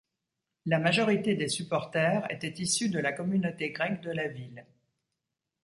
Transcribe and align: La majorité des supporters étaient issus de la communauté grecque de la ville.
La 0.65 0.79
majorité 0.79 1.35
des 1.35 1.47
supporters 1.47 2.25
étaient 2.31 2.55
issus 2.57 2.89
de 2.89 2.97
la 2.97 3.11
communauté 3.13 3.69
grecque 3.69 4.01
de 4.01 4.09
la 4.09 4.27
ville. 4.29 4.65